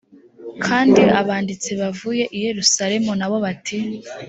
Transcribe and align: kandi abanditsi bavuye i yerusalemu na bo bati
kandi 0.65 1.01
abanditsi 1.19 1.71
bavuye 1.81 2.23
i 2.37 2.37
yerusalemu 2.45 3.11
na 3.19 3.27
bo 3.29 3.37
bati 3.45 3.77